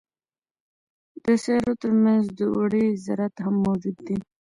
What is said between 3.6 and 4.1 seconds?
موجود